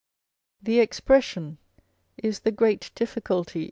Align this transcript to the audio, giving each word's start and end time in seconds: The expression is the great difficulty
The 0.63 0.79
expression 0.79 1.59
is 2.17 2.39
the 2.39 2.51
great 2.51 2.89
difficulty 2.95 3.59